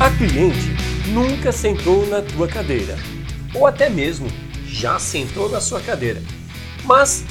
[0.00, 0.76] A cliente
[1.08, 2.96] nunca sentou na tua cadeira,
[3.52, 4.28] ou até mesmo
[4.64, 6.22] já sentou na sua cadeira,
[6.84, 7.24] mas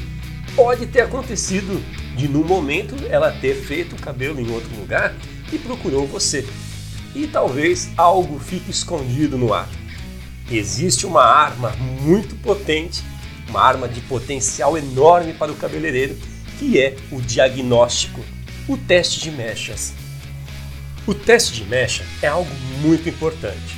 [0.53, 1.81] pode ter acontecido
[2.17, 5.15] de no momento ela ter feito o cabelo em outro lugar
[5.49, 6.45] e procurou você.
[7.15, 9.69] E talvez algo fique escondido no ar.
[10.51, 11.71] Existe uma arma
[12.01, 13.01] muito potente,
[13.47, 16.17] uma arma de potencial enorme para o cabeleireiro,
[16.59, 18.19] que é o diagnóstico,
[18.67, 19.93] o teste de mechas.
[21.07, 23.77] O teste de mecha é algo muito importante.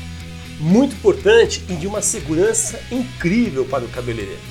[0.60, 4.42] Muito importante e de uma segurança incrível para o cabeleireiro.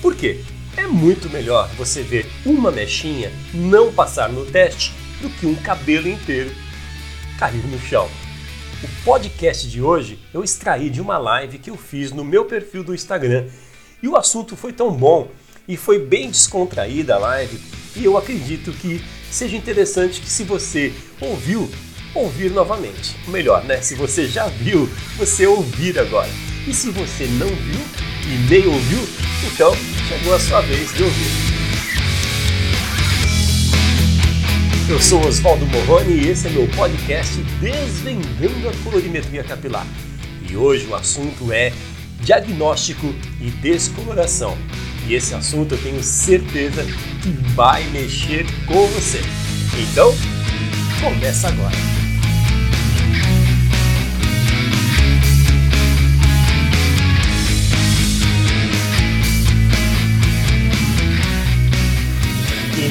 [0.00, 0.40] Por quê?
[0.74, 6.08] É muito melhor você ver uma mechinha não passar no teste do que um cabelo
[6.08, 6.50] inteiro
[7.38, 8.08] cair no chão.
[8.82, 12.82] O podcast de hoje eu extraí de uma live que eu fiz no meu perfil
[12.82, 13.46] do Instagram.
[14.02, 15.30] E o assunto foi tão bom
[15.68, 17.60] e foi bem descontraída a live,
[17.94, 21.70] e eu acredito que seja interessante que se você ouviu
[22.14, 23.16] ouvir novamente.
[23.28, 23.80] Melhor, né?
[23.80, 26.28] Se você já viu, você ouvir agora.
[26.66, 27.80] E se você não viu
[28.26, 29.00] e nem ouviu,
[29.52, 29.74] então
[30.08, 31.52] chegou a sua vez de ouvir.
[34.88, 39.86] Eu sou Oswaldo Morrone e esse é meu podcast Desvendando a Colorimetria Capilar.
[40.48, 41.72] E hoje o assunto é
[42.20, 44.56] diagnóstico e descoloração.
[45.06, 46.84] E esse assunto eu tenho certeza
[47.22, 49.20] que vai mexer com você.
[49.78, 50.14] Então,
[51.00, 52.01] começa agora.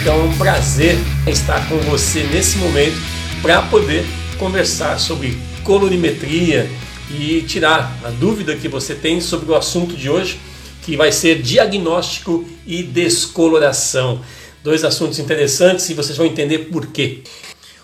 [0.01, 2.95] Então é um prazer estar com você nesse momento
[3.39, 4.03] para poder
[4.39, 6.67] conversar sobre colorimetria
[7.11, 10.39] e tirar a dúvida que você tem sobre o assunto de hoje,
[10.81, 14.21] que vai ser diagnóstico e descoloração.
[14.63, 17.19] Dois assuntos interessantes e vocês vão entender por quê.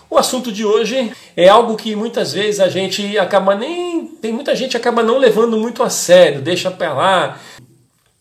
[0.09, 4.07] O assunto de hoje é algo que muitas vezes a gente acaba nem.
[4.19, 7.39] Tem muita gente acaba não levando muito a sério, deixa para lá,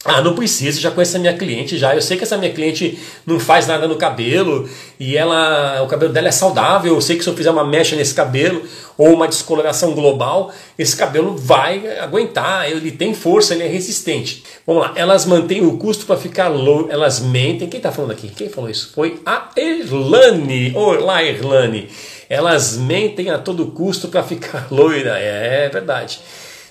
[0.07, 1.95] ah, não precisa, já conheço a minha cliente já.
[1.95, 4.69] Eu sei que essa minha cliente não faz nada no cabelo
[5.01, 6.95] e ela, o cabelo dela é saudável.
[6.95, 8.63] Eu sei que se eu fizer uma mecha nesse cabelo
[8.97, 12.71] ou uma descoloração global, esse cabelo vai aguentar.
[12.71, 14.45] Ele tem força, ele é resistente.
[14.67, 17.69] Vamos lá, elas mantêm o custo para ficar low, elas mentem.
[17.69, 18.29] Quem está falando aqui?
[18.29, 18.93] Quem falou isso?
[18.95, 20.73] Foi a Erlane.
[20.75, 21.89] Olá, Erlane.
[22.29, 25.19] Elas mentem a todo custo para ficar loira.
[25.19, 26.21] É, é verdade.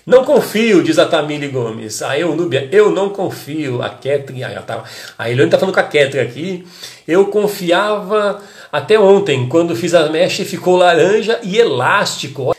[0.05, 2.03] Não confio, diz a Tamile Gomes.
[2.03, 3.81] A Eunúbia, eu não confio.
[3.81, 4.83] A Ketri, a, tá,
[5.17, 6.67] a Eliane está falando com a Ketri aqui.
[7.07, 8.39] Eu confiava
[8.71, 12.55] até ontem, quando fiz a mecha ficou laranja e elástico.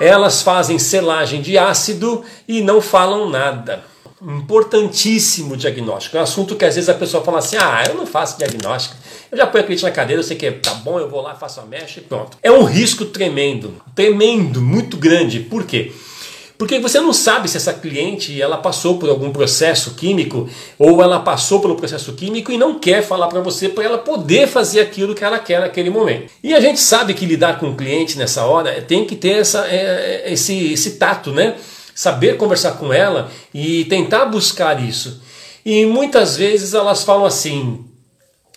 [0.00, 3.82] Elas fazem selagem de ácido e não falam nada.
[4.22, 6.18] Importantíssimo diagnóstico.
[6.18, 8.94] É um assunto que às vezes a pessoa fala assim: ah, eu não faço diagnóstico.
[9.32, 11.34] Eu já ponho a cliente na cadeira, eu sei que tá bom, eu vou lá,
[11.34, 12.36] faço a mecha e pronto.
[12.42, 15.40] É um risco tremendo, tremendo, muito grande.
[15.40, 15.92] Por quê?
[16.60, 20.46] Porque você não sabe se essa cliente ela passou por algum processo químico
[20.78, 24.46] ou ela passou pelo processo químico e não quer falar para você para ela poder
[24.46, 26.30] fazer aquilo que ela quer naquele momento.
[26.44, 29.66] E a gente sabe que lidar com o cliente nessa hora tem que ter essa,
[29.68, 31.56] é, é, esse, esse tato, né?
[31.94, 35.22] Saber conversar com ela e tentar buscar isso.
[35.64, 37.86] E muitas vezes elas falam assim: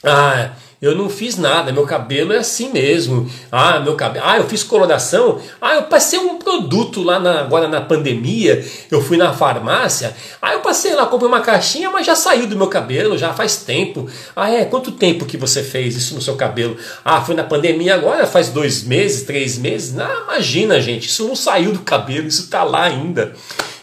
[0.03, 0.51] ah,
[0.83, 3.31] eu não fiz nada, meu cabelo é assim mesmo.
[3.49, 4.25] Ah, meu cabelo.
[4.27, 5.39] Ah, eu fiz coloração.
[5.61, 8.61] Ah, eu passei um produto lá na, agora na pandemia.
[8.91, 10.13] Eu fui na farmácia.
[10.41, 13.55] Ah, eu passei lá, comprei uma caixinha, mas já saiu do meu cabelo, já faz
[13.55, 14.09] tempo.
[14.35, 14.65] Ah, é?
[14.65, 16.75] Quanto tempo que você fez isso no seu cabelo?
[17.05, 19.97] Ah, foi na pandemia agora, faz dois meses, três meses.
[19.97, 23.33] Ah, imagina, gente, isso não saiu do cabelo, isso tá lá ainda.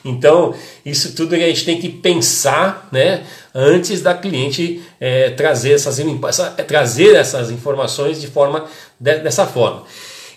[0.05, 3.25] Então, isso tudo a gente tem que pensar, né?
[3.55, 8.66] antes da cliente é, trazer, essas, essa, é, trazer essas informações de forma
[8.99, 9.84] de, dessa forma.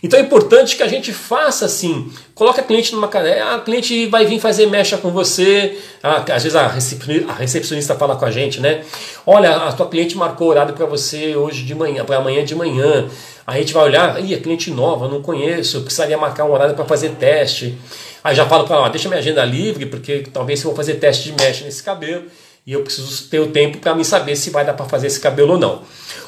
[0.02, 4.06] Então é importante que a gente faça assim, coloque a cliente numa cadeira, a cliente
[4.08, 8.60] vai vir fazer mecha com você, às vezes a recepcionista, a fala com a gente,
[8.60, 8.84] né?
[9.26, 13.08] Olha, a tua cliente marcou horário para você hoje de manhã, para amanhã de manhã.
[13.48, 16.76] Aí a gente vai olhar, ih, é cliente nova, não conheço, precisaria marcar um horário
[16.76, 17.78] para fazer teste.
[18.24, 21.32] Aí já falo para ela, deixa minha agenda livre, porque talvez eu vou fazer teste
[21.32, 22.24] de mecha nesse cabelo
[22.66, 25.20] e eu preciso ter o tempo para me saber se vai dar para fazer esse
[25.20, 25.82] cabelo ou não.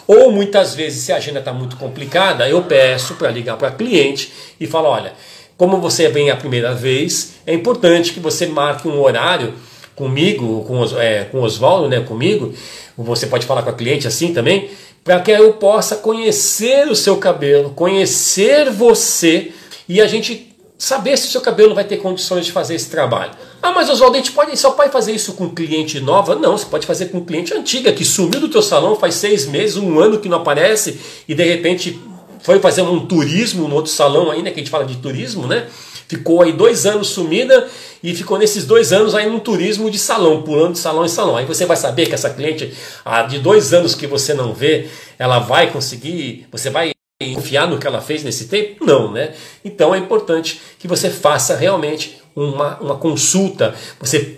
[0.06, 4.32] Ou muitas vezes, se a agenda está muito complicada, eu peço para ligar para cliente
[4.60, 5.14] e falo: olha,
[5.58, 9.54] como você vem a primeira vez, é importante que você marque um horário
[9.96, 12.54] comigo, com, é, com o Oswaldo, né, comigo.
[12.98, 14.70] Você pode falar com a cliente assim também,
[15.04, 19.52] para que eu possa conhecer o seu cabelo, conhecer você
[19.88, 23.32] e a gente saber se o seu cabelo vai ter condições de fazer esse trabalho.
[23.62, 26.36] Ah, mas Oswaldo, a gente pode, só pode fazer isso com cliente nova?
[26.36, 29.78] Não, você pode fazer com cliente antiga, que sumiu do teu salão faz seis meses,
[29.78, 32.00] um ano que não aparece, e de repente
[32.42, 34.52] foi fazer um turismo no outro salão aí, né?
[34.52, 35.66] Que a gente fala de turismo, né?
[36.08, 37.68] Ficou aí dois anos sumida
[38.04, 41.36] e ficou nesses dois anos aí num turismo de salão, pulando de salão em salão.
[41.36, 42.72] Aí você vai saber que essa cliente,
[43.04, 44.88] ah, de dois anos que você não vê,
[45.18, 46.95] ela vai conseguir, você vai
[47.34, 48.84] confiar no que ela fez nesse tempo?
[48.84, 49.34] Não, né?
[49.64, 54.38] Então é importante que você faça realmente uma, uma consulta, você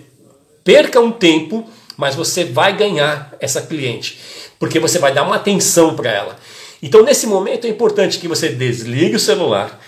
[0.62, 4.20] perca um tempo, mas você vai ganhar essa cliente,
[4.60, 6.38] porque você vai dar uma atenção para ela.
[6.80, 9.80] Então nesse momento é importante que você desligue o celular,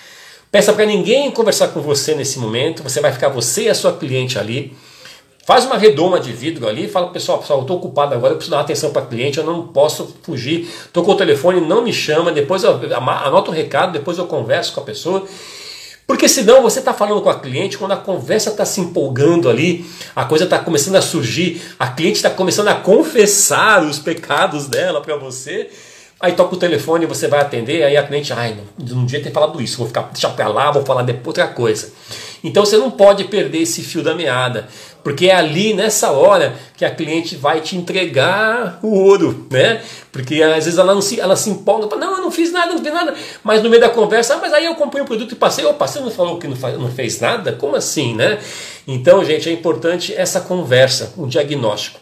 [0.51, 3.97] peça para ninguém conversar com você nesse momento, você vai ficar você e a sua
[3.97, 4.77] cliente ali.
[5.45, 8.55] Faz uma redoma de vidro ali, fala pessoal, pessoal, eu estou ocupado agora, eu preciso
[8.55, 10.69] dar atenção para cliente, eu não posso fugir.
[10.93, 14.81] Tocou o telefone, não me chama, depois eu anoto o recado, depois eu converso com
[14.81, 15.25] a pessoa.
[16.07, 19.87] Porque senão você está falando com a cliente, quando a conversa está se empolgando ali,
[20.15, 25.01] a coisa está começando a surgir, a cliente está começando a confessar os pecados dela
[25.01, 25.71] para você,
[26.21, 29.33] Aí toca o telefone, você vai atender, aí a cliente, ai, não, não devia ter
[29.33, 31.91] falado isso, vou ficar deixar para lá, vou falar depois outra coisa.
[32.43, 34.69] Então você não pode perder esse fio da meada,
[35.05, 39.83] porque é ali nessa hora que a cliente vai te entregar o ouro, né?
[40.11, 42.73] Porque às vezes ela, não se, ela se empolga, fala, não, eu não fiz nada,
[42.73, 43.15] não fiz nada,
[43.45, 45.65] mas no meio da conversa, ah, mas aí eu comprei o um produto e passei,
[45.65, 47.53] opa, você não falou que não, faz, não fez nada?
[47.53, 48.39] Como assim, né?
[48.87, 52.01] Então, gente, é importante essa conversa, o um diagnóstico.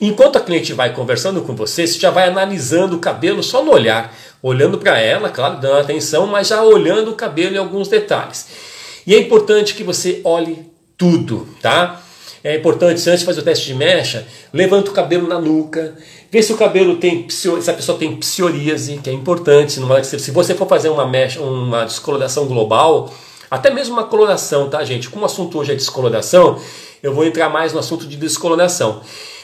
[0.00, 3.72] Enquanto a cliente vai conversando com você, você já vai analisando o cabelo só no
[3.72, 8.69] olhar, olhando para ela, claro, dando atenção, mas já olhando o cabelo em alguns detalhes.
[9.06, 10.64] E é importante que você olhe
[10.96, 12.02] tudo, tá?
[12.42, 15.94] É importante, antes de fazer o teste de mecha, levanta o cabelo na nuca,
[16.30, 19.78] vê se o cabelo tem, se a pessoa tem psoríase, que é importante,
[20.18, 23.12] se você for fazer uma mecha, uma descoloração global,
[23.50, 25.10] até mesmo uma coloração, tá, gente?
[25.10, 26.58] Como o assunto hoje é descoloração,
[27.02, 29.02] eu vou entrar mais no assunto de descoloração.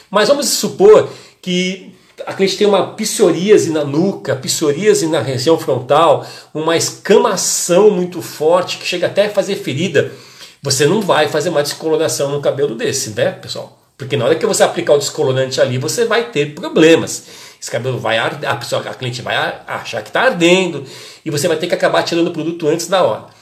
[0.09, 1.09] Mas vamos supor
[1.41, 1.93] que
[2.25, 8.77] a cliente tem uma psoríase na nuca, psoríase na região frontal, uma escamação muito forte
[8.77, 10.11] que chega até a fazer ferida.
[10.61, 13.77] Você não vai fazer uma descoloração no cabelo desse, né, pessoal?
[13.97, 17.25] Porque na hora que você aplicar o descolorante ali, você vai ter problemas.
[17.59, 19.35] Esse cabelo vai arder, a, pessoa, a cliente vai
[19.65, 20.83] achar que está ardendo
[21.25, 23.36] e você vai ter que acabar tirando o produto antes da hora.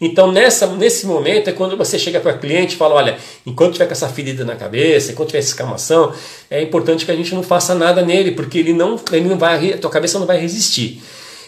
[0.00, 3.74] Então, nessa, nesse momento é quando você chega para o cliente e fala: olha, enquanto
[3.74, 6.12] tiver com essa ferida na cabeça, enquanto tiver essa escamação,
[6.50, 9.74] é importante que a gente não faça nada nele, porque ele não, ele não vai,
[9.74, 11.02] a tua cabeça não vai resistir.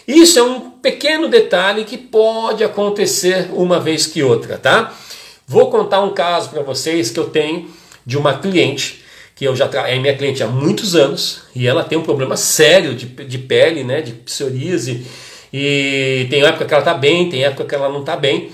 [0.07, 4.93] Isso é um pequeno detalhe que pode acontecer uma vez que outra, tá?
[5.47, 7.67] Vou contar um caso para vocês que eu tenho
[8.05, 9.03] de uma cliente
[9.35, 12.93] que eu já é minha cliente há muitos anos e ela tem um problema sério
[12.93, 15.05] de, de pele, né, de psoríase
[15.53, 18.49] e tem época que ela está bem, tem época que ela não está bem.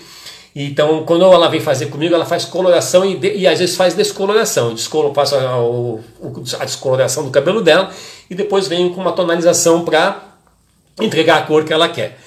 [0.53, 3.93] Então, quando ela vem fazer comigo, ela faz coloração e, de, e às vezes faz
[3.93, 4.73] descoloração.
[4.73, 7.89] Descolo, faço a, a, descoloração do cabelo dela
[8.29, 10.35] e depois venho com uma tonalização para
[10.99, 12.19] entregar a cor que ela quer.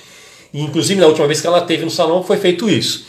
[0.55, 3.05] E, inclusive, na última vez que ela teve no salão, foi feito isso.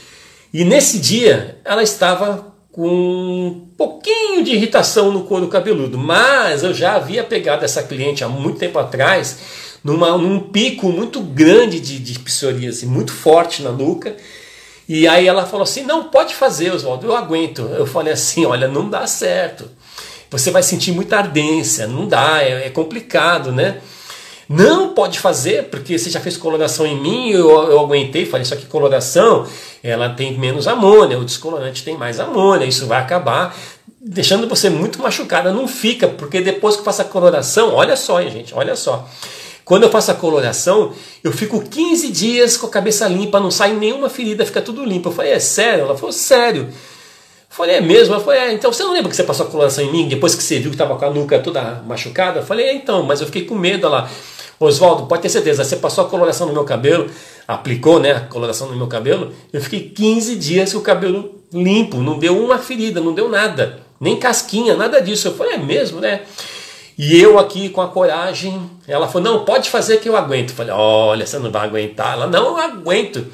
[0.54, 6.74] E nesse dia, ela estava com um pouquinho de irritação no couro cabeludo, mas eu
[6.74, 12.00] já havia pegado essa cliente há muito tempo atrás numa, num pico muito grande de,
[12.00, 14.16] de psoríase, muito forte na nuca.
[14.88, 17.62] E aí ela falou assim: não, pode fazer, Oswaldo, eu aguento.
[17.62, 19.70] Eu falei assim: olha, não dá certo.
[20.30, 23.78] Você vai sentir muita ardência, não dá, é, é complicado, né?
[24.50, 28.54] Não pode fazer, porque você já fez coloração em mim, eu, eu aguentei, falei, isso
[28.54, 29.48] aqui coloração,
[29.82, 33.56] ela tem menos amônia, o descolorante tem mais amônia, isso vai acabar
[34.04, 35.54] deixando você muito machucada.
[35.54, 39.08] Não fica, porque depois que faça a coloração, olha só, gente, olha só.
[39.66, 40.94] Quando eu faço a coloração,
[41.24, 45.10] eu fico 15 dias com a cabeça limpa, não sai nenhuma ferida, fica tudo limpo.
[45.10, 45.86] Eu falei, é sério?
[45.86, 46.64] Ela falou, sério.
[46.64, 48.14] Eu falei, é mesmo?
[48.14, 50.36] Ela falou, é, então você não lembra que você passou a coloração em mim depois
[50.36, 52.40] que você viu que estava com a nuca toda machucada?
[52.40, 54.10] Eu falei, é, então, mas eu fiquei com medo lá.
[54.60, 57.10] Oswaldo, pode ter certeza, você passou a coloração no meu cabelo,
[57.48, 61.98] aplicou né, a coloração no meu cabelo, eu fiquei 15 dias com o cabelo limpo,
[61.98, 65.28] não deu uma ferida, não deu nada, nem casquinha, nada disso.
[65.28, 66.22] Eu falei, é mesmo, né?
[66.98, 70.52] E eu aqui com a coragem, ela falou: não, pode fazer que eu aguento.
[70.52, 72.14] Falei: olha, você não vai aguentar.
[72.14, 73.26] Ela: não, eu aguento.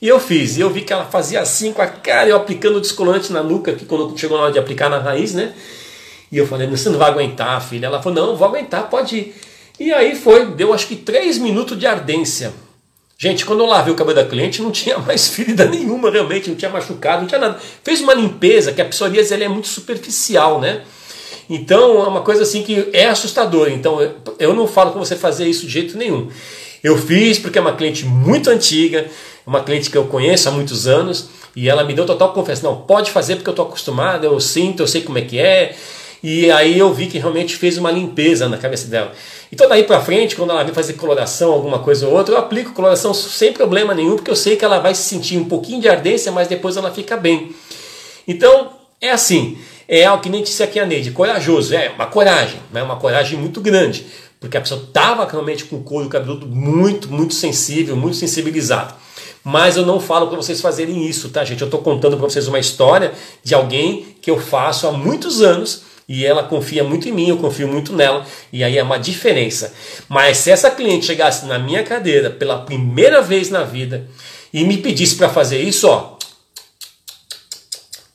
[0.00, 2.76] E eu fiz, e eu vi que ela fazia assim com a cara, eu aplicando
[2.76, 5.54] o descolorante na nuca, que quando chegou na hora de aplicar na raiz, né?
[6.30, 7.86] E eu falei: você não vai aguentar, filha.
[7.86, 9.34] Ela falou: não, vou aguentar, pode ir.
[9.78, 12.52] E aí foi, deu acho que três minutos de ardência.
[13.18, 16.56] Gente, quando eu lavei o cabelo da cliente, não tinha mais ferida nenhuma, realmente, não
[16.56, 17.58] tinha machucado, não tinha nada.
[17.82, 20.82] Fez uma limpeza, que a psoríase ela é muito superficial, né?
[21.48, 23.68] Então é uma coisa assim que é assustador.
[23.70, 23.98] Então
[24.38, 26.28] eu não falo com você fazer isso de jeito nenhum.
[26.82, 29.06] Eu fiz porque é uma cliente muito antiga,
[29.46, 32.66] uma cliente que eu conheço há muitos anos, e ela me deu total confiança.
[32.66, 35.74] Não, pode fazer porque eu estou acostumado, eu sinto, eu sei como é que é.
[36.22, 39.12] E aí eu vi que realmente fez uma limpeza na cabeça dela.
[39.52, 42.72] Então daí para frente, quando ela vem fazer coloração, alguma coisa ou outra, eu aplico
[42.72, 45.88] coloração sem problema nenhum, porque eu sei que ela vai se sentir um pouquinho de
[45.88, 47.54] ardência, mas depois ela fica bem.
[48.26, 52.60] Então é assim, é algo que nem disse aqui a Neide, corajoso, é uma coragem,
[52.72, 52.82] né?
[52.82, 54.06] uma coragem muito grande,
[54.40, 58.94] porque a pessoa estava realmente com o couro cabeludo muito, muito sensível, muito sensibilizado.
[59.44, 61.60] Mas eu não falo para vocês fazerem isso, tá, gente?
[61.60, 63.12] Eu estou contando para vocês uma história
[63.44, 67.36] de alguém que eu faço há muitos anos e ela confia muito em mim, eu
[67.36, 69.72] confio muito nela, e aí é uma diferença.
[70.08, 74.08] Mas se essa cliente chegasse na minha cadeira pela primeira vez na vida
[74.52, 76.16] e me pedisse para fazer isso, ó,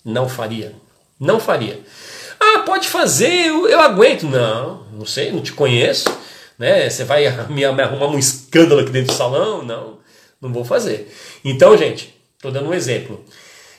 [0.03, 0.75] não faria.
[1.21, 1.79] Não faria.
[2.39, 4.23] Ah, pode fazer, eu, eu aguento.
[4.23, 6.09] Não, não sei, não te conheço.
[6.57, 6.89] Né?
[6.89, 9.63] Você vai me, arrumar um escândalo aqui dentro do salão?
[9.63, 9.99] Não,
[10.41, 11.15] não vou fazer.
[11.45, 13.23] Então, gente, estou dando um exemplo.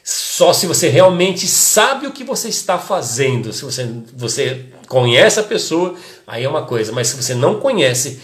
[0.05, 5.45] Só se você realmente sabe o que você está fazendo, se você, você conhece a
[5.45, 5.97] pessoa,
[6.27, 8.21] aí é uma coisa, mas se você não conhece,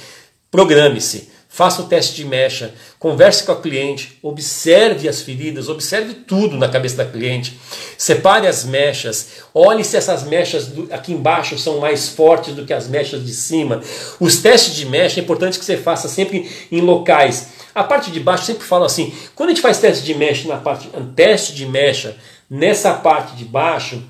[0.51, 6.57] programe-se, faça o teste de mecha, converse com a cliente, observe as feridas, observe tudo
[6.57, 7.59] na cabeça da cliente,
[7.99, 12.87] separe as mechas, olhe se essas mechas aqui embaixo são mais fortes do que as
[12.87, 13.83] mechas de cima.
[14.21, 18.21] Os testes de mecha é importante que você faça sempre em locais a parte de
[18.21, 21.67] baixo sempre falo assim, quando a gente faz teste de mecha na parte, teste de
[21.67, 22.17] mecha
[22.49, 24.01] nessa parte de baixo,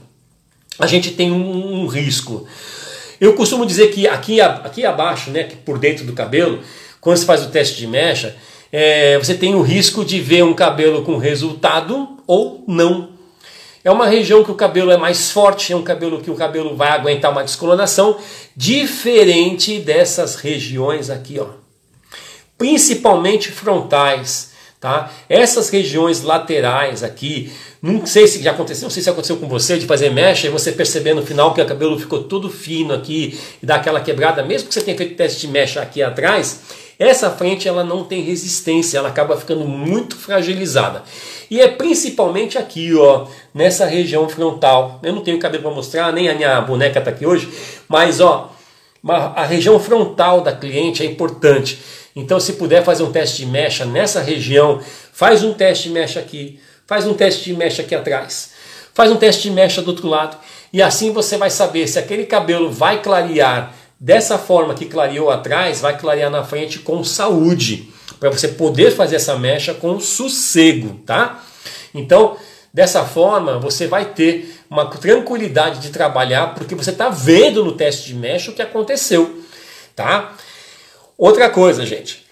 [0.78, 2.46] a gente tem um, um risco.
[3.18, 6.62] Eu costumo dizer que aqui, aqui abaixo, né, por dentro do cabelo,
[7.08, 8.36] quando você faz o teste de mecha,
[8.70, 13.08] é, você tem o risco de ver um cabelo com resultado ou não.
[13.82, 16.76] É uma região que o cabelo é mais forte, é um cabelo que o cabelo
[16.76, 18.18] vai aguentar uma descoloração,
[18.54, 21.46] diferente dessas regiões aqui, ó
[22.58, 24.48] principalmente frontais.
[24.80, 25.10] Tá?
[25.28, 29.76] Essas regiões laterais aqui, não sei se já aconteceu, não sei se aconteceu com você
[29.76, 33.36] de fazer mecha e você perceber no final que o cabelo ficou todo fino aqui
[33.60, 36.60] e dá aquela quebrada, mesmo que você tenha feito teste de mecha aqui atrás,
[36.98, 41.02] essa frente ela não tem resistência, ela acaba ficando muito fragilizada.
[41.50, 44.98] E é principalmente aqui, ó, nessa região frontal.
[45.02, 47.48] Eu não tenho cabelo para mostrar, nem a minha boneca está aqui hoje,
[47.88, 48.52] mas ó,
[49.06, 51.78] a região frontal da cliente é importante.
[52.16, 54.80] Então, se puder fazer um teste de mecha nessa região,
[55.12, 58.50] faz um teste de mecha aqui, faz um teste de mecha aqui atrás,
[58.92, 60.36] faz um teste de mecha do outro lado,
[60.72, 65.80] e assim você vai saber se aquele cabelo vai clarear dessa forma que clareou atrás,
[65.80, 71.42] vai clarear na frente com saúde, para você poder fazer essa mecha com sossego, tá?
[71.94, 72.36] Então,
[72.72, 78.06] dessa forma, você vai ter uma tranquilidade de trabalhar, porque você está vendo no teste
[78.06, 79.42] de mecha o que aconteceu,
[79.96, 80.34] tá?
[81.16, 82.26] Outra coisa, gente.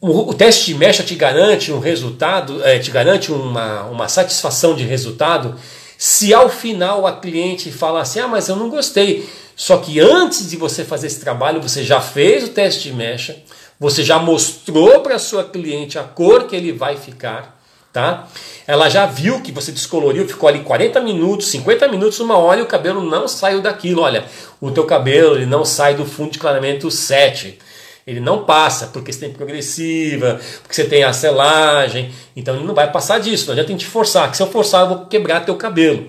[0.00, 4.84] O, teste de mecha te garante um resultado, é, te garante uma, uma satisfação de
[4.84, 5.58] resultado
[6.06, 9.26] se ao final a cliente fala assim: ah, mas eu não gostei.
[9.56, 13.38] Só que antes de você fazer esse trabalho, você já fez o teste de mecha,
[13.80, 17.58] você já mostrou para sua cliente a cor que ele vai ficar,
[17.90, 18.28] tá?
[18.66, 22.62] Ela já viu que você descoloriu, ficou ali 40 minutos, 50 minutos, uma hora e
[22.62, 24.02] o cabelo não saiu daquilo.
[24.02, 24.26] Olha,
[24.60, 27.58] o teu cabelo ele não sai do fundo de clareamento 7
[28.06, 32.74] ele não passa, porque você tem progressiva, porque você tem a selagem, então ele não
[32.74, 35.40] vai passar disso, não adianta a gente forçar, que se eu forçar eu vou quebrar
[35.40, 36.08] teu cabelo.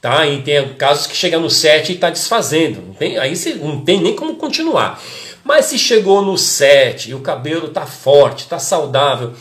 [0.00, 0.26] Tá?
[0.26, 3.80] E tem casos que chega no 7 e está desfazendo, não tem, aí você não
[3.80, 5.00] tem nem como continuar.
[5.44, 9.32] Mas se chegou no 7 e o cabelo está forte, está saudável,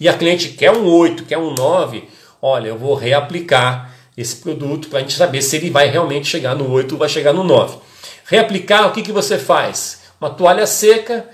[0.00, 2.04] e a cliente quer um 8, quer um 9,
[2.40, 6.56] olha, eu vou reaplicar esse produto para a gente saber se ele vai realmente chegar
[6.56, 7.78] no 8 ou vai chegar no 9.
[8.24, 9.97] Reaplicar, o que, que você faz?
[10.20, 11.28] Uma toalha seca,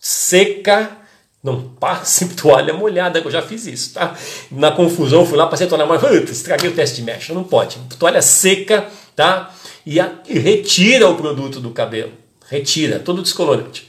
[0.00, 0.90] seca,
[1.42, 4.14] não passe toalha molhada, eu já fiz isso, tá?
[4.50, 7.78] Na confusão, fui lá, passei a toalha molhada, estraguei o teste de mecha, não pode.
[7.98, 9.54] Toalha seca, tá?
[9.86, 12.12] E, a, e retira o produto do cabelo,
[12.48, 13.88] retira todo o descolorante.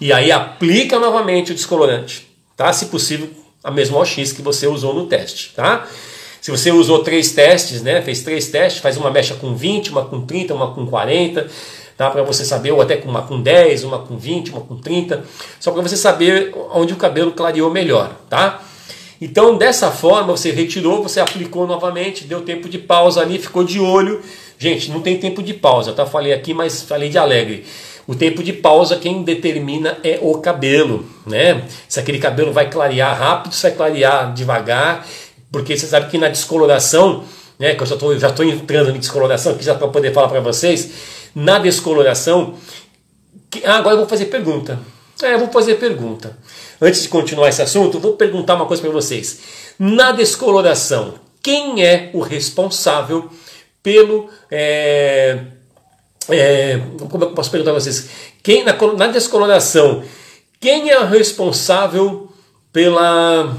[0.00, 2.72] E aí aplica novamente o descolorante, tá?
[2.72, 3.30] Se possível,
[3.64, 5.88] a mesma OX que você usou no teste, tá?
[6.40, 8.02] Se você usou três testes, né?
[8.02, 11.48] Fez três testes, faz uma mecha com 20, uma com 30, uma com 40
[12.06, 12.10] tá?
[12.10, 15.24] para você saber, ou até com uma com 10, uma com 20, uma com 30,
[15.60, 18.10] só para você saber onde o cabelo clareou melhor.
[18.28, 18.62] Tá?
[19.20, 23.78] Então, dessa forma, você retirou, você aplicou novamente, deu tempo de pausa ali, ficou de
[23.78, 24.20] olho.
[24.58, 26.04] Gente, não tem tempo de pausa, tá?
[26.04, 27.64] Falei aqui, mas falei de alegre.
[28.04, 31.62] O tempo de pausa quem determina é o cabelo, né?
[31.88, 35.06] Se aquele cabelo vai clarear rápido, se vai clarear devagar,
[35.52, 37.22] porque você sabe que na descoloração,
[37.60, 37.76] né?
[37.76, 40.90] Que eu já estou entrando em descoloração aqui já para poder falar para vocês
[41.34, 42.54] na descoloração.
[43.50, 44.78] Que, ah, agora eu vou fazer pergunta.
[45.22, 46.36] É, eu vou fazer pergunta.
[46.80, 49.40] Antes de continuar esse assunto, vou perguntar uma coisa para vocês.
[49.78, 53.30] Na descoloração, quem é o responsável
[53.82, 55.40] pelo é,
[56.28, 58.08] é, como eu posso perguntar a vocês?
[58.42, 60.02] Quem na, na descoloração,
[60.60, 62.30] quem é o responsável
[62.72, 63.56] pela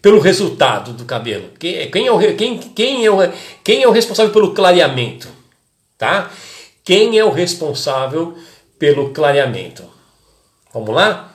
[0.00, 1.50] pelo resultado do cabelo?
[1.58, 3.16] Quem, quem, é o, quem, quem, é o,
[3.64, 5.28] quem é o responsável pelo clareamento?
[5.98, 6.30] Tá?
[6.84, 8.36] Quem é o responsável
[8.78, 9.82] pelo clareamento?
[10.72, 11.32] Vamos lá?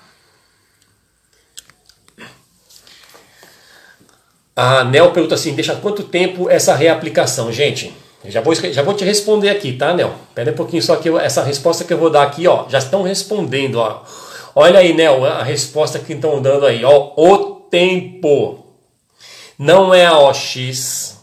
[4.56, 7.52] A Nel pergunta assim: deixa quanto tempo essa reaplicação?
[7.52, 7.94] Gente,
[8.26, 10.14] já vou, já vou te responder aqui, tá, Nel?
[10.36, 12.70] Pera um pouquinho só que eu, essa resposta que eu vou dar aqui, ó.
[12.70, 14.04] Já estão respondendo, ó.
[14.54, 17.14] Olha aí, Nel, a resposta que estão dando aí, ó.
[17.16, 18.66] O tempo.
[19.58, 21.21] Não é a OX.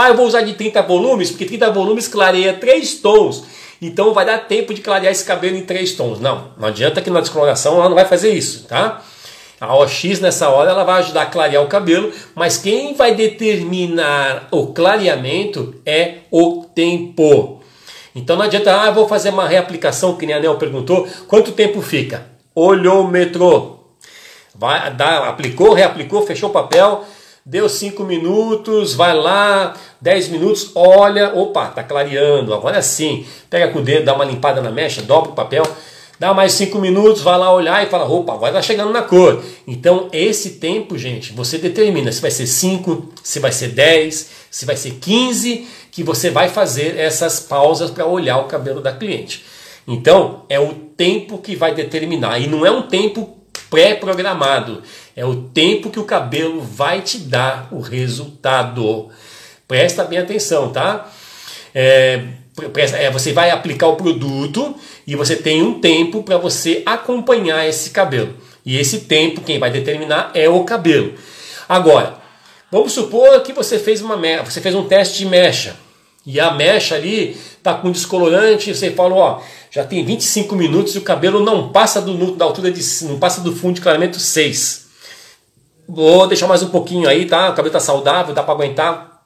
[0.00, 3.44] Ah, eu vou usar de 30 volumes, porque 30 volumes clareia 3 tons.
[3.82, 6.18] Então vai dar tempo de clarear esse cabelo em 3 tons.
[6.18, 9.02] Não, não adianta que na descoloração ela não vai fazer isso, tá?
[9.60, 14.48] A OX nessa hora ela vai ajudar a clarear o cabelo, mas quem vai determinar
[14.50, 17.60] o clareamento é o tempo.
[18.14, 21.82] Então não adianta, ah, vou fazer uma reaplicação, que nem a Nel perguntou, quanto tempo
[21.82, 22.26] fica?
[22.54, 23.80] Olhômetro.
[24.54, 27.04] Vai, dá, aplicou, reaplicou, fechou o papel,
[27.44, 33.26] deu 5 minutos, vai lá, 10 minutos, olha, opa, tá clareando, agora sim.
[33.48, 35.64] Pega com o dedo, dá uma limpada na mecha, dobra o papel,
[36.18, 39.42] dá mais 5 minutos, vai lá olhar e fala, opa, agora tá chegando na cor.
[39.66, 44.66] Então, esse tempo, gente, você determina se vai ser 5, se vai ser 10, se
[44.66, 49.44] vai ser 15, que você vai fazer essas pausas para olhar o cabelo da cliente.
[49.88, 53.39] Então, é o tempo que vai determinar, e não é um tempo
[53.70, 54.82] pré-programado.
[55.16, 59.08] É o tempo que o cabelo vai te dar o resultado.
[59.66, 61.10] Presta bem atenção, tá?
[61.74, 62.24] É,
[62.98, 64.74] é, você vai aplicar o produto
[65.06, 68.34] e você tem um tempo para você acompanhar esse cabelo.
[68.66, 71.14] E esse tempo, quem vai determinar é o cabelo.
[71.68, 72.16] Agora,
[72.70, 75.76] vamos supor que você fez, uma, você fez um teste de mecha.
[76.26, 80.98] E a mecha ali está com descolorante, você falou, ó, já tem 25 minutos e
[80.98, 82.82] o cabelo não passa do, da altura de.
[83.04, 84.88] não passa do fundo de clareamento 6.
[85.88, 87.50] Vou deixar mais um pouquinho aí, tá?
[87.50, 89.22] O cabelo tá saudável, dá para aguentar.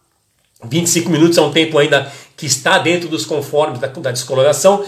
[0.63, 4.85] 25 minutos é um tempo ainda que está dentro dos conformes da, da descoloração.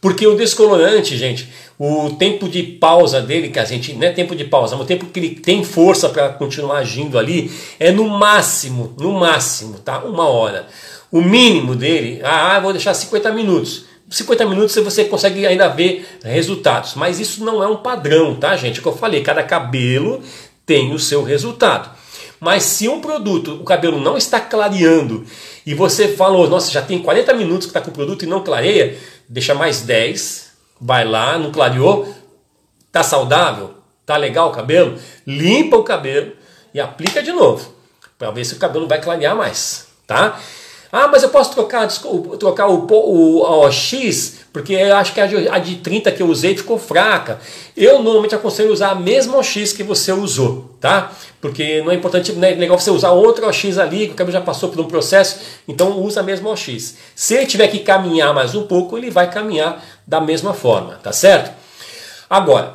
[0.00, 4.36] Porque o descolorante, gente, o tempo de pausa dele, que a gente não é tempo
[4.36, 8.08] de pausa, mas o tempo que ele tem força para continuar agindo ali, é no
[8.08, 9.98] máximo, no máximo, tá?
[10.00, 10.68] Uma hora.
[11.10, 13.84] O mínimo dele, ah, vou deixar 50 minutos.
[14.08, 18.76] 50 minutos você consegue ainda ver resultados, mas isso não é um padrão, tá, gente?
[18.76, 20.22] É o que eu falei, cada cabelo
[20.64, 21.90] tem o seu resultado.
[22.38, 25.24] Mas se um produto, o cabelo não está clareando
[25.64, 28.44] e você falou, nossa, já tem 40 minutos que está com o produto e não
[28.44, 28.96] clareia,
[29.28, 32.14] deixa mais 10, vai lá, não clareou,
[32.92, 36.32] tá saudável, tá legal o cabelo, limpa o cabelo
[36.74, 37.74] e aplica de novo,
[38.18, 40.38] para ver se o cabelo vai clarear mais, tá?
[40.92, 41.88] Ah, mas eu posso trocar,
[42.38, 46.22] trocar o, o, o X, porque eu acho que a de, a de 30 que
[46.22, 47.40] eu usei ficou fraca.
[47.76, 51.12] Eu normalmente aconselho usar a mesma OX que você usou, tá?
[51.40, 54.32] Porque não é importante, não é legal você usar outra OX ali, que o cabelo
[54.32, 56.96] já passou por um processo, então usa a mesma OX.
[57.14, 61.12] Se ele tiver que caminhar mais um pouco, ele vai caminhar da mesma forma, tá
[61.12, 61.52] certo?
[62.30, 62.74] Agora,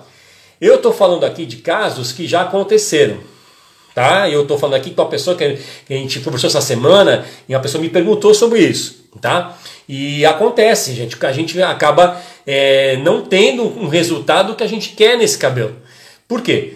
[0.60, 3.31] eu estou falando aqui de casos que já aconteceram
[3.94, 4.30] tá?
[4.30, 7.62] Eu estou falando aqui com uma pessoa que a gente conversou essa semana e uma
[7.62, 9.58] pessoa me perguntou sobre isso, tá?
[9.88, 14.92] E acontece, gente, que a gente acaba é, não tendo um resultado que a gente
[14.92, 15.76] quer nesse cabelo.
[16.28, 16.76] Por quê?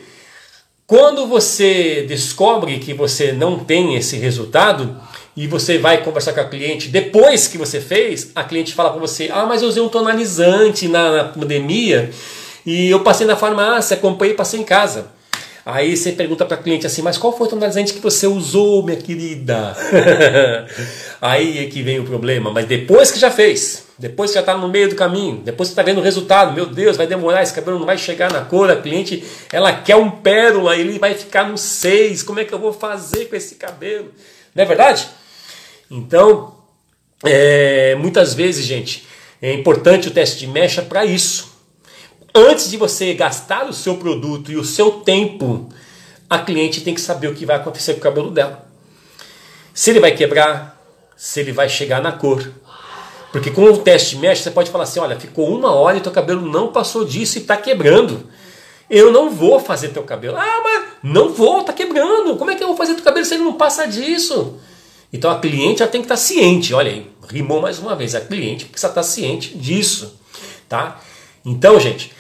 [0.87, 4.95] Quando você descobre que você não tem esse resultado
[5.35, 8.99] e você vai conversar com a cliente depois que você fez, a cliente fala para
[8.99, 12.11] você: Ah, mas eu usei um tonalizante na, na pandemia
[12.65, 15.14] e eu passei na farmácia, comprei e passei em casa.
[15.65, 18.97] Aí você pergunta para cliente assim, mas qual foi o tonalizante que você usou, minha
[18.97, 19.75] querida?
[21.19, 24.55] Aí é que vem o problema, mas depois que já fez, depois que já está
[24.55, 27.51] no meio do caminho, depois que está vendo o resultado, meu Deus, vai demorar, esse
[27.51, 31.49] cabelo não vai chegar na cor, a cliente, ela quer um pérola, ele vai ficar
[31.49, 34.11] no 6, como é que eu vou fazer com esse cabelo?
[34.53, 35.07] Não é verdade?
[35.89, 36.53] Então,
[37.25, 39.07] é, muitas vezes, gente,
[39.41, 41.54] é importante o teste de mecha para isso
[42.37, 45.69] Antes de você gastar o seu produto e o seu tempo,
[46.29, 48.67] a cliente tem que saber o que vai acontecer com o cabelo dela.
[49.73, 50.77] Se ele vai quebrar,
[51.15, 52.51] se ele vai chegar na cor.
[53.31, 56.11] Porque com o teste mesh, você pode falar assim: olha, ficou uma hora e teu
[56.11, 58.29] cabelo não passou disso e está quebrando.
[58.89, 60.35] Eu não vou fazer teu cabelo.
[60.35, 62.35] Ah, mas não vou, está quebrando.
[62.35, 64.59] Como é que eu vou fazer teu cabelo se ele não passa disso?
[65.11, 66.73] Então a cliente já tem que estar tá ciente.
[66.73, 68.13] Olha aí, rimou mais uma vez.
[68.13, 70.19] A cliente precisa estar tá ciente disso,
[70.67, 70.99] tá?
[71.45, 72.14] Então, gente,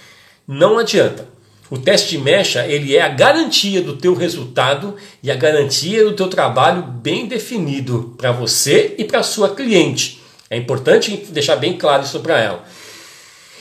[0.47, 1.27] não adianta.
[1.69, 6.13] O teste de mecha ele é a garantia do teu resultado e a garantia do
[6.13, 10.21] teu trabalho bem definido para você e para sua cliente.
[10.49, 12.63] É importante deixar bem claro isso para ela.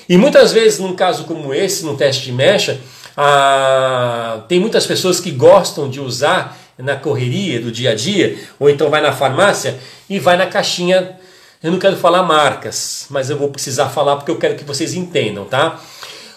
[0.07, 2.79] E muitas vezes, num caso como esse, num teste de mecha,
[3.17, 8.69] ah, tem muitas pessoas que gostam de usar na correria do dia a dia, ou
[8.69, 9.79] então vai na farmácia
[10.11, 11.19] e vai na caixinha.
[11.63, 14.93] Eu não quero falar marcas, mas eu vou precisar falar porque eu quero que vocês
[14.93, 15.81] entendam, tá?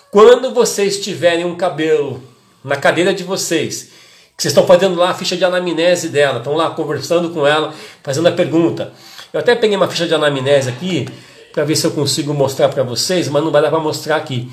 [0.09, 2.23] Quando vocês tiverem um cabelo
[2.63, 3.89] na cadeira de vocês,
[4.35, 7.73] que vocês estão fazendo lá a ficha de anamnese dela, estão lá conversando com ela,
[8.01, 8.93] fazendo a pergunta.
[9.33, 11.09] Eu até peguei uma ficha de anamnese aqui
[11.51, 14.49] para ver se eu consigo mostrar para vocês, mas não vai dar para mostrar aqui.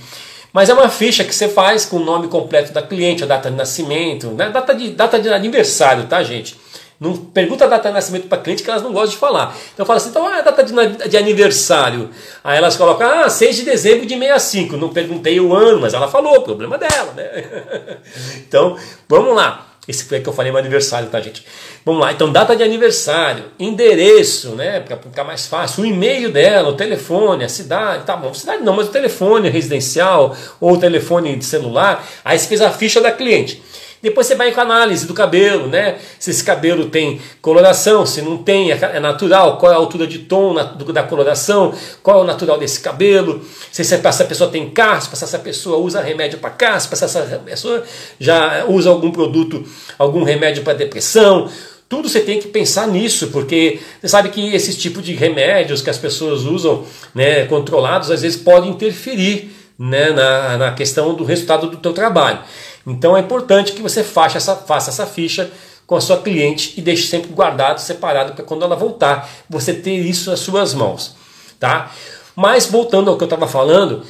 [0.53, 3.51] Mas é uma ficha que você faz com o nome completo da cliente, a data
[3.51, 4.51] de nascimento, né?
[4.51, 6.57] data, de, data de aniversário, tá, gente?
[7.01, 9.57] Não pergunta a data de nascimento para cliente que elas não gostam de falar.
[9.73, 10.73] Então eu falo assim, então ah, a data de,
[11.09, 12.11] de, aniversário.
[12.43, 14.77] Aí elas colocam, ah, 6 de dezembro de 65.
[14.77, 17.99] Não perguntei o ano, mas ela falou, problema dela, né?
[18.47, 18.77] então,
[19.09, 19.67] vamos lá.
[19.87, 21.45] Esse foi que eu falei meu aniversário, tá, gente?
[21.85, 24.81] Vamos lá, então data de aniversário, endereço, né?
[24.81, 28.75] Para ficar mais fácil, o e-mail dela, o telefone, a cidade, tá bom, cidade não,
[28.75, 32.07] mas o telefone residencial ou o telefone de celular.
[32.25, 33.63] Aí você fez a ficha da cliente.
[34.05, 35.97] Depois você vai com a análise do cabelo, né?
[36.19, 40.07] Se esse cabelo tem coloração, se não tem, é, é natural, qual é a altura
[40.07, 40.55] de tom
[40.93, 43.41] da coloração, qual é o natural desse cabelo,
[43.73, 47.83] se essa pessoa tem caspa, se essa pessoa usa remédio para caspa, se essa pessoa
[48.21, 49.65] já usa algum produto,
[49.99, 51.49] algum remédio para depressão.
[51.89, 55.89] Tudo você tem que pensar nisso, porque você sabe que esses tipos de remédios que
[55.89, 61.69] as pessoas usam, né, controlados, às vezes podem interferir né, na, na questão do resultado
[61.71, 62.41] do teu trabalho.
[62.87, 65.51] Então é importante que você faça essa, faça essa ficha
[65.87, 69.97] com a sua cliente e deixe sempre guardado, separado, para quando ela voltar, você ter
[69.97, 71.15] isso nas suas mãos.
[71.59, 71.91] Tá?
[72.35, 74.03] Mas voltando ao que eu estava falando,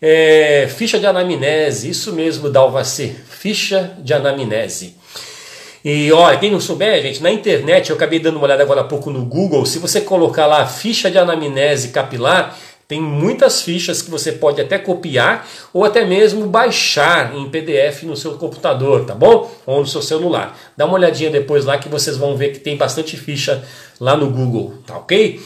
[0.00, 4.96] é, ficha de anamnese, isso mesmo, Dalvacê, ficha de anamnese.
[5.84, 8.84] E olha, quem não souber, gente, na internet, eu acabei dando uma olhada agora há
[8.84, 12.56] pouco no Google, se você colocar lá ficha de anamnese capilar,
[12.92, 18.14] tem muitas fichas que você pode até copiar ou até mesmo baixar em PDF no
[18.14, 19.50] seu computador, tá bom?
[19.64, 20.54] Ou no seu celular.
[20.76, 23.64] Dá uma olhadinha depois lá que vocês vão ver que tem bastante ficha
[23.98, 25.40] lá no Google, tá ok?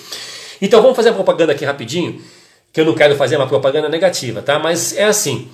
[0.61, 2.21] Então vamos fazer a propaganda aqui rapidinho,
[2.73, 4.59] que eu não quero fazer uma propaganda negativa, tá?
[4.59, 5.49] Mas é assim.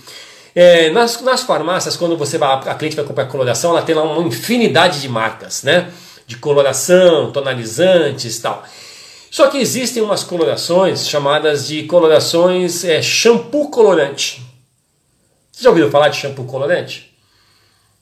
[0.54, 4.02] É, nas, nas farmácias, quando você vai, a cliente vai comprar coloração, ela tem lá
[4.02, 5.90] uma infinidade de marcas, né?
[6.26, 8.64] De coloração, tonalizantes e tal.
[9.32, 14.42] Só que existem umas colorações chamadas de colorações é, shampoo colorante.
[15.50, 17.16] Você já ouviu falar de shampoo colorante?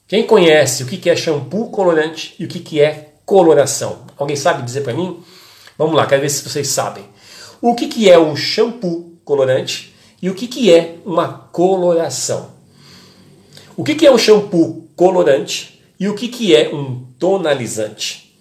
[0.09, 4.07] Quem conhece o que é shampoo colorante e o que é coloração?
[4.19, 5.23] Alguém sabe dizer para mim?
[5.79, 7.05] Vamos lá, quero ver se vocês sabem.
[7.63, 12.51] O que é um shampoo colorante e o que é uma coloração?
[13.77, 18.37] O que é um shampoo colorante e o que é um tonalizante?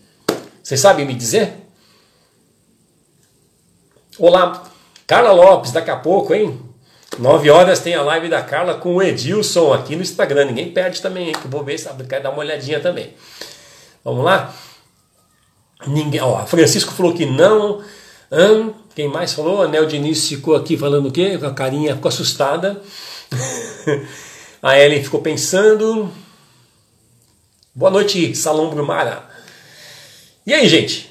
[0.63, 1.68] Vocês sabem me dizer?
[4.19, 4.69] Olá,
[5.07, 6.59] Carla Lopes, daqui a pouco, hein?
[7.17, 10.43] 9 horas tem a live da Carla com o Edilson aqui no Instagram.
[10.43, 11.33] Ninguém perde também, hein?
[11.39, 12.03] Que eu vou ver, sabe?
[12.03, 13.13] Quer dar uma olhadinha também.
[14.03, 14.53] Vamos lá?
[15.87, 17.81] Ninguém, ó, Francisco falou que não.
[18.29, 19.61] Hum, quem mais falou?
[19.61, 21.37] Anel Diniz ficou aqui falando o quê?
[21.37, 22.81] Com a carinha, ficou assustada.
[24.61, 26.11] a Ellen ficou pensando.
[27.73, 29.23] Boa noite, Salão Brumara.
[30.45, 31.08] E aí, gente?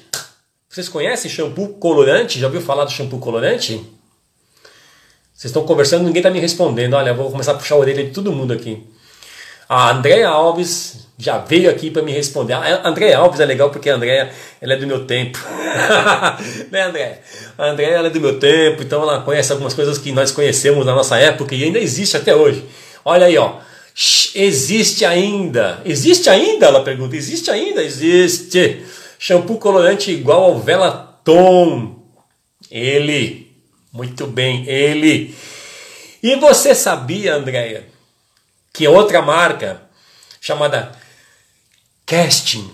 [0.69, 2.39] Vocês conhecem shampoo colorante?
[2.39, 3.83] Já ouviu falar do shampoo colorante?
[5.33, 6.93] Vocês estão conversando, ninguém está me respondendo.
[6.93, 8.83] Olha, vou começar a puxar a orelha de todo mundo aqui.
[9.67, 12.53] A Andréa Alves já veio aqui para me responder.
[12.53, 14.29] A Andréa Alves é legal porque a Andréa
[14.61, 15.39] ela é do meu tempo.
[16.69, 17.19] né, Andréa?
[17.57, 20.85] A Andréa ela é do meu tempo, então ela conhece algumas coisas que nós conhecemos
[20.85, 22.63] na nossa época e ainda existe até hoje.
[23.03, 23.55] Olha aí, ó.
[24.35, 25.81] Existe ainda.
[25.83, 26.67] Existe ainda?
[26.67, 27.15] Ela pergunta.
[27.15, 27.83] Existe ainda?
[27.83, 28.83] Existe.
[29.21, 31.99] Shampoo colorante igual ao Velaton.
[32.71, 33.51] Ele.
[33.91, 35.35] Muito bem, ele.
[36.23, 37.85] E você sabia, Andréia,
[38.71, 39.81] que outra marca
[40.39, 40.93] chamada
[42.05, 42.71] Casting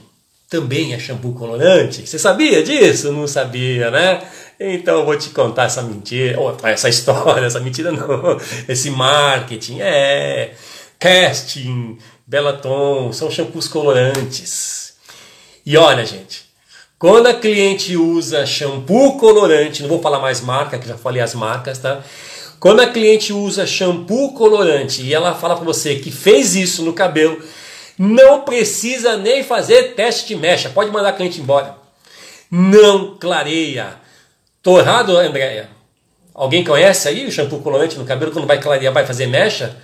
[0.48, 2.06] também é shampoo colorante?
[2.06, 3.12] Você sabia disso?
[3.12, 4.22] Não sabia, né?
[4.60, 9.80] Então eu vou te contar essa mentira, ou essa história, essa mentira não, esse marketing.
[9.82, 10.54] É,
[11.00, 14.85] Casting, Belaton, são shampoos colorantes.
[15.66, 16.46] E olha, gente,
[17.00, 21.34] quando a cliente usa shampoo colorante, não vou falar mais marca, que já falei as
[21.34, 22.04] marcas, tá?
[22.60, 26.94] Quando a cliente usa shampoo colorante e ela fala para você que fez isso no
[26.94, 27.42] cabelo,
[27.98, 31.76] não precisa nem fazer teste de mecha, pode mandar a cliente embora.
[32.50, 33.96] Não clareia.
[34.62, 35.70] Tô errado, Andréia?
[36.34, 39.76] Alguém conhece aí o shampoo colorante no cabelo quando vai clarear, vai fazer mecha?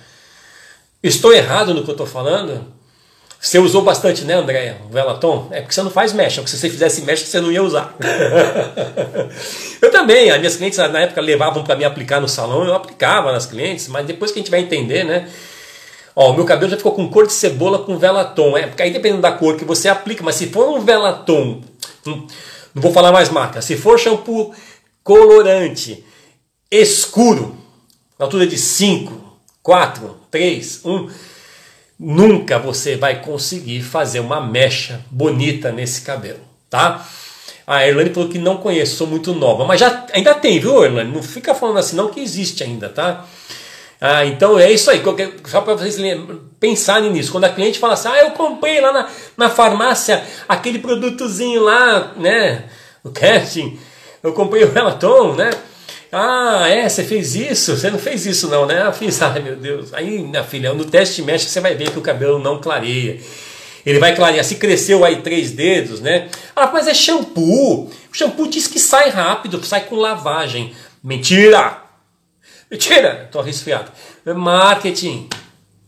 [1.02, 2.72] Estou errado no que eu estou falando?
[3.42, 4.76] Você usou bastante, né, André?
[4.88, 5.48] O Velaton?
[5.50, 7.92] É porque você não faz mecha, porque se você fizesse mecha, você não ia usar.
[9.82, 13.32] eu também, as minhas clientes na época levavam para mim aplicar no salão, eu aplicava
[13.32, 15.28] nas clientes, mas depois que a gente vai entender, né?
[16.14, 18.56] Ó, o meu cabelo já ficou com cor de cebola com Velaton.
[18.56, 21.62] É, porque aí dependendo da cor que você aplica, mas se for um Velaton,
[22.06, 22.26] hum,
[22.72, 24.54] não vou falar mais marca, se for shampoo
[25.02, 26.04] colorante
[26.70, 27.56] escuro,
[28.20, 31.31] altura de 5, 4, 3, 1
[31.98, 37.06] nunca você vai conseguir fazer uma mecha bonita nesse cabelo, tá?
[37.66, 41.12] A Erlane falou que não conhece, sou muito nova, mas já ainda tem, viu, Erlane?
[41.12, 43.24] Não fica falando assim não que existe ainda, tá?
[44.00, 45.00] Ah, então é isso aí,
[45.46, 45.96] só para vocês
[46.58, 47.30] pensarem nisso.
[47.30, 52.12] Quando a cliente fala assim, ah, eu comprei lá na, na farmácia aquele produtozinho lá,
[52.16, 52.64] né,
[53.04, 53.78] o casting,
[54.20, 55.50] eu comprei o Relaton, né?
[56.14, 57.74] Ah, é, você fez isso?
[57.74, 58.86] Você não fez isso não, né?
[58.86, 59.94] Eu fiz, ai meu Deus.
[59.94, 63.18] Aí, minha filha, no teste mexe você vai ver que o cabelo não clareia.
[63.84, 64.44] Ele vai clarear.
[64.44, 66.28] Se cresceu aí três dedos, né?
[66.54, 67.84] Ah, mas é shampoo.
[67.86, 70.74] O shampoo diz que sai rápido, sai com lavagem.
[71.02, 71.82] Mentira!
[72.70, 73.28] Mentira!
[73.32, 73.90] Tô resfriado.
[74.26, 75.30] Marketing.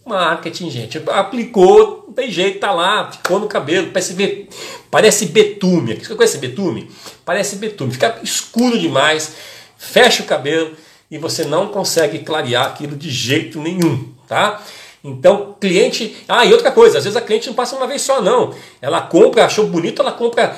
[0.07, 1.03] Marketing, gente.
[1.07, 4.49] Aplicou, não tem jeito, tá lá, ficou no cabelo, parece,
[4.91, 5.95] parece betume.
[5.95, 6.91] Você conhece betume?
[7.25, 7.93] Parece betume.
[7.93, 10.77] Fica escuro demais fecha o cabelo
[11.11, 14.63] e você não consegue clarear aquilo de jeito nenhum, tá?
[15.03, 16.17] Então, cliente.
[16.27, 18.55] Ah, e outra coisa, às vezes a cliente não passa uma vez só, não.
[18.81, 20.57] Ela compra, achou bonito, ela compra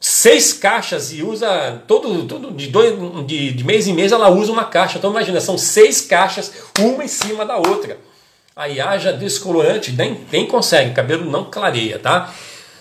[0.00, 2.94] seis caixas e usa todo, todo de, dois,
[3.26, 4.98] de, de mês em mês ela usa uma caixa.
[4.98, 7.98] Então imagina, são seis caixas, uma em cima da outra.
[8.56, 12.32] Aí haja descolorante, nem, nem consegue, o cabelo não clareia, tá?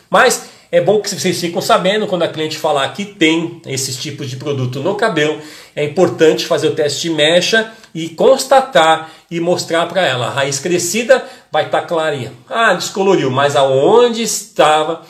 [0.10, 4.28] Mas é bom que vocês ficam sabendo quando a cliente falar que tem esses tipos
[4.28, 5.40] de produto no cabelo.
[5.76, 10.26] É importante fazer o teste de mecha e constatar e mostrar para ela.
[10.26, 12.34] A raiz crescida vai estar tá clarinha.
[12.50, 15.04] Ah, descoloriu, mas aonde estava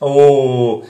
[0.00, 0.84] o,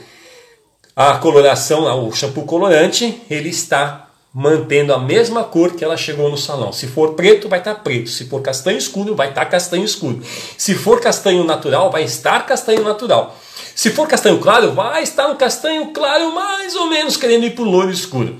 [0.95, 4.04] a coloração, o shampoo colorante, ele está
[4.37, 6.73] mantendo a mesma cor que ela chegou no salão.
[6.73, 8.09] Se for preto, vai estar tá preto.
[8.09, 10.21] Se for castanho escuro, vai estar tá castanho escuro.
[10.57, 13.39] Se for castanho natural, vai estar castanho natural.
[13.73, 17.63] Se for castanho claro, vai estar no castanho claro mais ou menos querendo ir para
[17.63, 18.35] o louro escuro.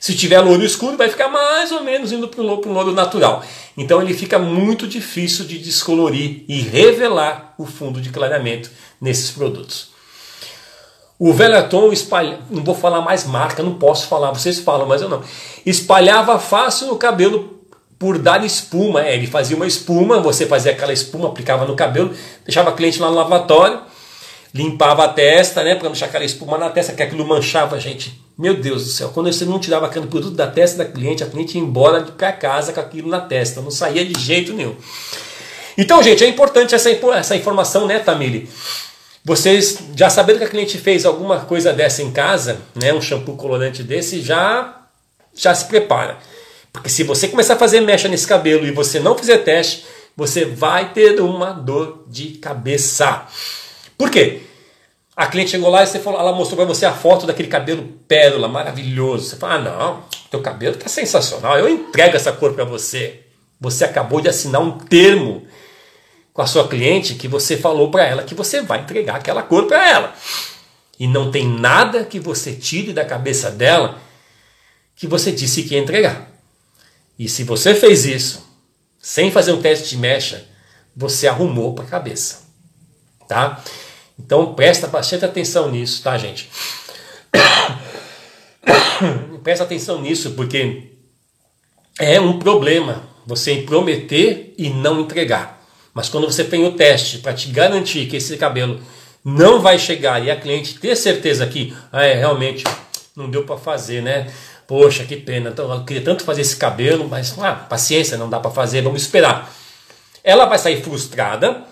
[0.00, 3.44] Se tiver louro escuro, vai ficar mais ou menos indo para o louro natural.
[3.76, 9.95] Então ele fica muito difícil de descolorir e revelar o fundo de clareamento nesses produtos.
[11.18, 15.08] O Velaton espalha, não vou falar mais marca, não posso falar, vocês falam, mas eu
[15.08, 15.22] não.
[15.64, 17.60] Espalhava fácil no cabelo
[17.98, 19.02] por dar espuma.
[19.02, 23.00] É, ele fazia uma espuma, você fazia aquela espuma, aplicava no cabelo, deixava a cliente
[23.00, 23.80] lá no lavatório
[24.56, 28.18] limpava a testa, né, para não deixar aquela espuma na testa, que aquilo manchava, gente.
[28.38, 31.26] Meu Deus do céu, quando você não tirava aquele produto da testa da cliente, a
[31.26, 34.74] cliente ia embora para casa com aquilo na testa, não saía de jeito nenhum.
[35.76, 38.48] Então, gente, é importante essa, essa informação, né, Tamili?
[39.26, 43.34] Vocês já sabendo que a cliente fez alguma coisa dessa em casa, né, um shampoo
[43.34, 44.82] colorante desse, já
[45.34, 46.16] já se prepara.
[46.72, 49.84] Porque se você começar a fazer mecha nesse cabelo e você não fizer teste,
[50.16, 53.26] você vai ter uma dor de cabeça.
[53.98, 54.42] Por quê?
[55.16, 57.82] A cliente chegou lá e você falou, ela mostrou para você a foto daquele cabelo
[58.06, 59.24] pérola maravilhoso.
[59.28, 61.58] Você fala: "Ah, não, teu cabelo tá sensacional.
[61.58, 63.22] Eu entrego essa cor para você".
[63.60, 65.45] Você acabou de assinar um termo
[66.36, 69.66] com a sua cliente que você falou para ela que você vai entregar aquela cor
[69.66, 70.14] para ela.
[70.98, 73.98] E não tem nada que você tire da cabeça dela
[74.94, 76.30] que você disse que ia entregar.
[77.18, 78.46] E se você fez isso
[79.00, 80.46] sem fazer um teste de mecha,
[80.94, 82.42] você arrumou para a cabeça.
[83.26, 83.64] Tá?
[84.18, 86.50] Então presta bastante atenção nisso, tá, gente?
[89.42, 90.92] presta atenção nisso, porque
[91.98, 95.56] é um problema você prometer e não entregar.
[95.96, 98.78] Mas quando você tem o teste para te garantir que esse cabelo
[99.24, 102.64] não vai chegar e a cliente ter certeza que ah, é, realmente
[103.16, 104.30] não deu para fazer, né?
[104.66, 105.48] Poxa, que pena.
[105.48, 109.00] Então, eu queria tanto fazer esse cabelo, mas ah, paciência, não dá para fazer, vamos
[109.00, 109.50] esperar.
[110.22, 111.62] Ela vai sair frustrada,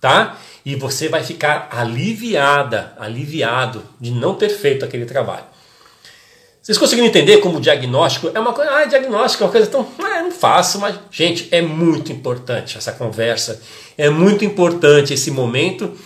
[0.00, 0.36] tá?
[0.68, 5.44] e você vai ficar aliviada, aliviado de não ter feito aquele trabalho.
[6.68, 9.88] Vocês conseguiram entender como o diagnóstico é uma coisa, ah, diagnóstico é uma coisa tão,
[10.00, 13.62] ah, não faço, mas gente, é muito importante essa conversa,
[13.96, 15.96] é muito importante esse momento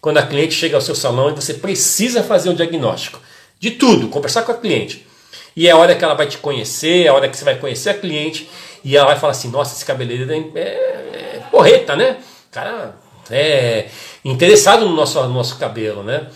[0.00, 3.20] quando a cliente chega ao seu salão e você precisa fazer o diagnóstico
[3.60, 5.06] de tudo, conversar com a cliente.
[5.54, 7.54] E é a hora que ela vai te conhecer, é a hora que você vai
[7.54, 8.50] conhecer a cliente
[8.82, 12.16] e ela vai falar assim: nossa, esse cabeleireiro é, é porreta, né?
[12.50, 12.96] Cara,
[13.30, 13.86] é,
[14.24, 16.26] interessado no nosso, no nosso cabelo, né?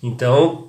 [0.00, 0.65] Então,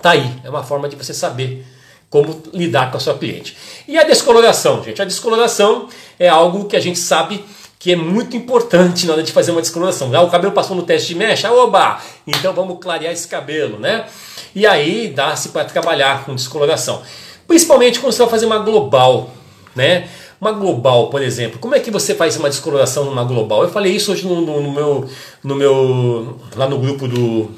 [0.00, 1.64] tá aí, é uma forma de você saber
[2.10, 3.56] como lidar com a sua cliente.
[3.88, 5.02] E a descoloração, gente?
[5.02, 7.44] A descoloração é algo que a gente sabe
[7.84, 10.14] que é muito importante na hora de fazer uma descoloração.
[10.14, 12.00] Ah, o cabelo passou no teste de mecha, oba!
[12.26, 14.06] Então vamos clarear esse cabelo, né?
[14.54, 17.02] E aí dá-se para trabalhar com descoloração.
[17.46, 19.30] Principalmente quando você vai fazer uma global,
[19.76, 20.08] né?
[20.40, 23.64] Uma global, por exemplo, como é que você faz uma descoloração numa global?
[23.64, 25.10] Eu falei isso hoje no, no, no meu,
[25.42, 27.50] no meu, lá no grupo do,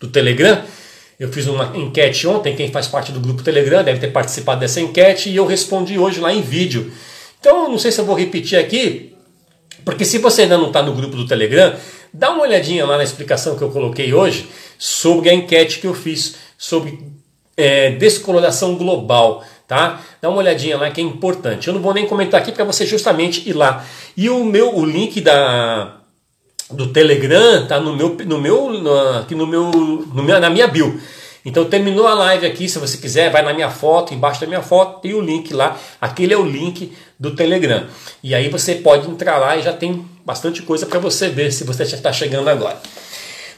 [0.00, 0.62] do Telegram.
[1.18, 4.80] Eu fiz uma enquete ontem, quem faz parte do grupo Telegram deve ter participado dessa
[4.80, 6.92] enquete e eu respondi hoje lá em vídeo.
[7.40, 9.14] Então, não sei se eu vou repetir aqui,
[9.84, 11.74] porque se você ainda não está no grupo do Telegram,
[12.12, 14.46] dá uma olhadinha lá na explicação que eu coloquei hoje
[14.78, 16.98] sobre a enquete que eu fiz sobre
[17.56, 20.02] é, descoloração global, tá?
[20.20, 21.68] Dá uma olhadinha lá que é importante.
[21.68, 23.86] Eu não vou nem comentar aqui para você justamente ir lá.
[24.16, 25.96] E o meu, o link da
[26.70, 30.66] do Telegram tá no meu, no meu, no, aqui no meu, no meu, na minha
[30.66, 31.00] bio.
[31.44, 34.62] Então terminou a live aqui, se você quiser, vai na minha foto, embaixo da minha
[34.62, 35.78] foto tem o link lá.
[36.00, 37.86] Aquele é o link do Telegram.
[38.20, 41.62] E aí você pode entrar lá e já tem bastante coisa para você ver se
[41.62, 42.76] você já está chegando agora.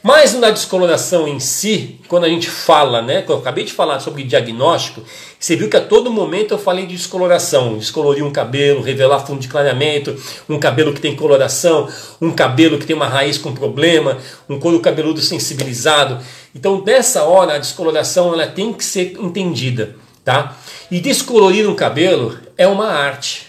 [0.02, 4.22] Mas na descoloração em si, quando a gente fala, né, eu acabei de falar sobre
[4.22, 5.02] diagnóstico,
[5.38, 9.40] você viu que a todo momento eu falei de descoloração, descolorir um cabelo, revelar fundo
[9.40, 10.16] de clareamento,
[10.48, 11.88] um cabelo que tem coloração,
[12.20, 16.18] um cabelo que tem uma raiz com problema, um couro cabeludo sensibilizado.
[16.54, 20.56] Então, nessa hora, a descoloração ela tem que ser entendida, tá?
[20.90, 23.46] E descolorir um cabelo é uma arte,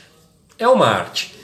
[0.58, 1.36] é uma arte.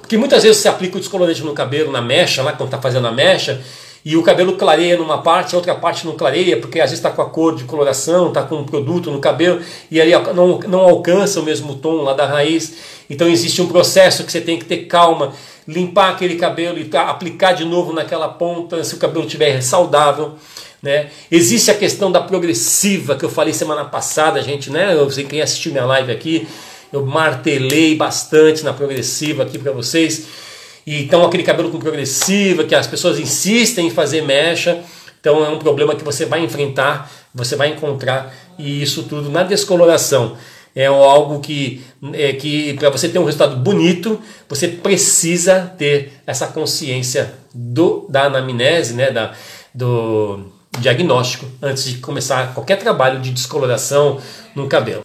[0.00, 3.08] Porque muitas vezes você aplica o descolorante no cabelo, na mecha, lá quando está fazendo
[3.08, 3.60] a mecha,
[4.06, 7.10] e o cabelo clareia numa parte, a outra parte não clareia, porque às vezes está
[7.10, 10.78] com a cor de coloração, está com um produto no cabelo e ali não, não
[10.78, 12.72] alcança o mesmo tom lá da raiz.
[13.10, 15.32] Então existe um processo que você tem que ter calma,
[15.66, 20.34] limpar aquele cabelo e aplicar de novo naquela ponta se o cabelo estiver saudável.
[20.80, 21.08] Né?
[21.28, 24.94] Existe a questão da progressiva que eu falei semana passada, gente, né?
[24.94, 26.46] Eu sei quem assistiu minha live aqui,
[26.92, 30.46] eu martelei bastante na progressiva aqui para vocês
[30.86, 34.82] e então aquele cabelo com progressiva, que as pessoas insistem em fazer mecha,
[35.20, 39.42] então é um problema que você vai enfrentar, você vai encontrar, e isso tudo na
[39.42, 40.36] descoloração.
[40.74, 46.46] É algo que, é, que para você ter um resultado bonito, você precisa ter essa
[46.48, 49.32] consciência do, da anamnese, né, da,
[49.74, 54.20] do diagnóstico, antes de começar qualquer trabalho de descoloração
[54.54, 55.02] no cabelo.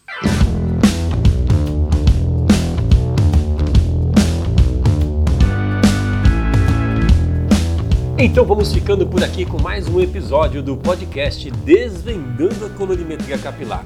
[8.24, 13.84] Então vamos ficando por aqui com mais um episódio do podcast Desvendando a Colorimetria Capilar.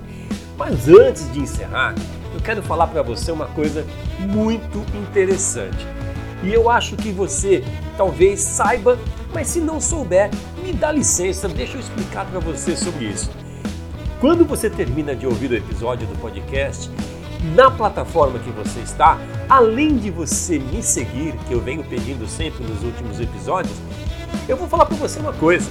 [0.57, 1.95] Mas antes de encerrar,
[2.33, 3.85] eu quero falar para você uma coisa
[4.19, 5.87] muito interessante.
[6.43, 7.63] E eu acho que você
[7.95, 8.99] talvez saiba,
[9.33, 10.29] mas se não souber,
[10.61, 13.31] me dá licença, deixa eu explicar para você sobre isso.
[14.19, 16.91] Quando você termina de ouvir o episódio do podcast,
[17.55, 19.17] na plataforma que você está,
[19.47, 23.77] além de você me seguir, que eu venho pedindo sempre nos últimos episódios,
[24.47, 25.69] eu vou falar para você uma coisa.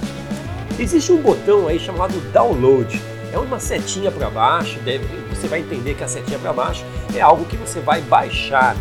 [0.77, 3.01] Existe um botão aí chamado download.
[3.31, 7.21] É uma setinha para baixo, deve, você vai entender que a setinha para baixo é
[7.21, 8.75] algo que você vai baixar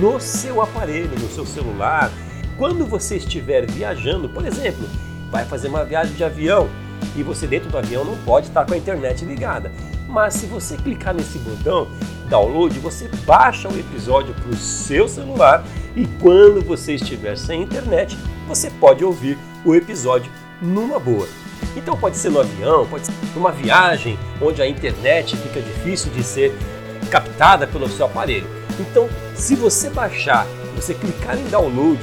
[0.00, 2.10] no seu aparelho, no seu celular.
[2.56, 4.88] Quando você estiver viajando, por exemplo,
[5.30, 6.68] vai fazer uma viagem de avião
[7.16, 9.72] e você dentro do avião não pode estar com a internet ligada.
[10.10, 11.86] Mas se você clicar nesse botão
[12.28, 18.18] download, você baixa o episódio para o seu celular e quando você estiver sem internet,
[18.48, 21.28] você pode ouvir o episódio numa boa.
[21.76, 26.24] Então pode ser no avião, pode ser numa viagem onde a internet fica difícil de
[26.24, 26.52] ser
[27.08, 28.48] captada pelo seu aparelho.
[28.80, 30.44] Então, se você baixar,
[30.74, 32.00] você clicar em download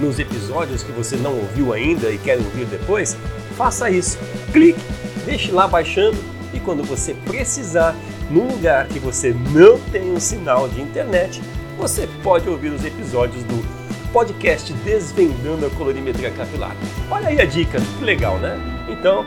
[0.00, 3.16] nos episódios que você não ouviu ainda e quer ouvir depois,
[3.56, 4.18] faça isso.
[4.52, 4.80] Clique,
[5.24, 7.94] deixe lá baixando e quando você precisar,
[8.30, 11.42] num lugar que você não tem um sinal de internet,
[11.76, 13.64] você pode ouvir os episódios do
[14.12, 16.76] podcast Desvendando a Colorimetria Capilar.
[17.10, 18.56] Olha aí a dica, que legal, né?
[18.88, 19.26] Então,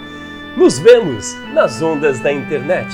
[0.56, 2.88] nos vemos nas ondas da internet.